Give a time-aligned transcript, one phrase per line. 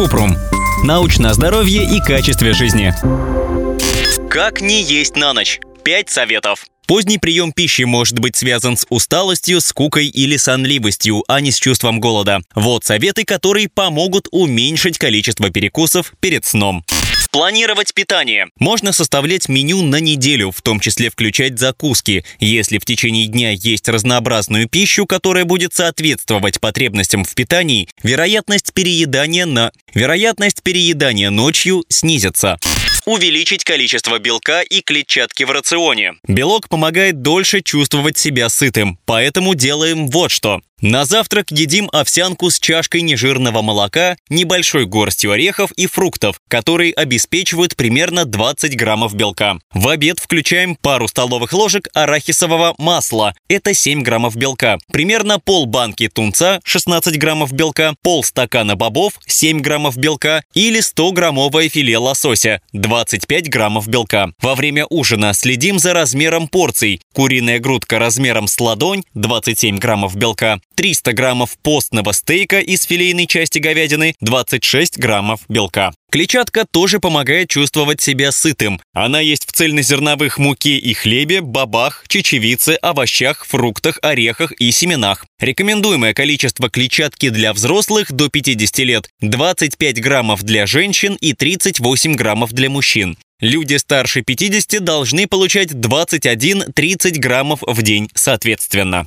[0.00, 0.34] Купрум.
[0.82, 2.94] Научное здоровье и качестве жизни.
[4.30, 5.60] Как не есть на ночь?
[5.84, 6.64] Пять советов.
[6.86, 12.00] Поздний прием пищи может быть связан с усталостью, скукой или сонливостью, а не с чувством
[12.00, 12.40] голода.
[12.54, 16.82] Вот советы, которые помогут уменьшить количество перекусов перед сном.
[17.32, 18.48] Планировать питание.
[18.58, 22.24] Можно составлять меню на неделю, в том числе включать закуски.
[22.40, 29.46] Если в течение дня есть разнообразную пищу, которая будет соответствовать потребностям в питании, вероятность переедания
[29.46, 32.58] на вероятность переедания ночью снизится
[33.06, 36.14] увеличить количество белка и клетчатки в рационе.
[36.26, 40.60] Белок помогает дольше чувствовать себя сытым, поэтому делаем вот что.
[40.82, 47.76] На завтрак едим овсянку с чашкой нежирного молока, небольшой горстью орехов и фруктов, которые обеспечивают
[47.76, 49.58] примерно 20 граммов белка.
[49.74, 53.34] В обед включаем пару столовых ложек арахисового масла.
[53.46, 54.78] Это 7 граммов белка.
[54.90, 61.68] Примерно пол банки тунца, 16 граммов белка, пол стакана бобов, 7 граммов белка или 100-граммовое
[61.68, 64.32] филе лосося, 25 граммов белка.
[64.40, 67.02] Во время ужина следим за размером порций.
[67.12, 70.58] Куриная грудка размером с ладонь, 27 граммов белка.
[70.74, 75.92] 300 граммов постного стейка из филейной части говядины, 26 граммов белка.
[76.10, 78.80] Клетчатка тоже помогает чувствовать себя сытым.
[78.92, 85.24] Она есть в цельнозерновых муке и хлебе, бобах, чечевице, овощах, фруктах, орехах и семенах.
[85.38, 92.52] Рекомендуемое количество клетчатки для взрослых до 50 лет– 25 граммов для женщин и 38 граммов
[92.52, 93.16] для мужчин.
[93.40, 99.06] Люди старше 50 должны получать 21-30 граммов в день соответственно.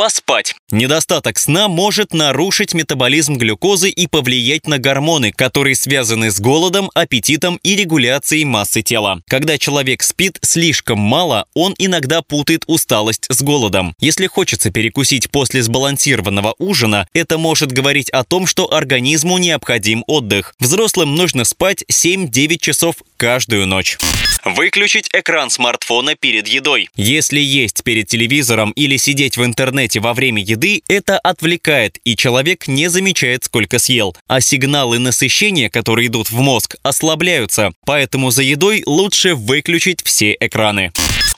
[0.00, 0.54] Поспать.
[0.70, 7.60] Недостаток сна может нарушить метаболизм глюкозы и повлиять на гормоны, которые связаны с голодом, аппетитом
[7.62, 9.20] и регуляцией массы тела.
[9.28, 13.94] Когда человек спит слишком мало, он иногда путает усталость с голодом.
[14.00, 20.54] Если хочется перекусить после сбалансированного ужина, это может говорить о том, что организму необходим отдых.
[20.60, 23.98] Взрослым нужно спать 7-9 часов каждую ночь.
[24.44, 26.88] Выключить экран смартфона перед едой.
[26.96, 32.68] Если есть перед телевизором или сидеть в интернете во время еды, это отвлекает, и человек
[32.68, 34.16] не замечает, сколько съел.
[34.26, 37.72] А сигналы насыщения, которые идут в мозг, ослабляются.
[37.84, 40.92] Поэтому за едой лучше выключить все экраны.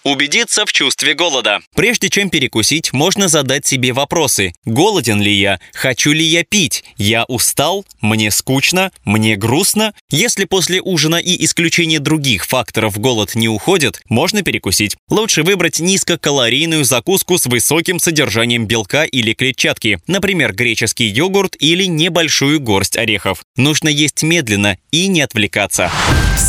[0.04, 1.60] Убедиться в чувстве голода.
[1.76, 4.52] Прежде чем перекусить, можно задать себе вопросы.
[4.64, 5.60] Голоден ли я?
[5.72, 6.82] Хочу ли я пить?
[6.96, 7.86] Я устал?
[8.00, 8.90] Мне скучно?
[9.04, 9.94] Мне грустно?
[10.10, 14.96] Если после ужина и исключения других факторов голод не уходит, можно перекусить.
[15.08, 22.58] Лучше выбрать низкокалорийную закуску с высоким содержанием белка или клетчатки, например, греческий йогурт или небольшую
[22.58, 23.44] горсть орехов.
[23.56, 25.92] Нужно есть медленно и не отвлекаться.